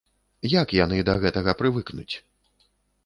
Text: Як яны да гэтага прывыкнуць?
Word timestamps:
Як 0.53 0.73
яны 0.77 0.97
да 1.09 1.13
гэтага 1.25 1.55
прывыкнуць? 1.63 2.11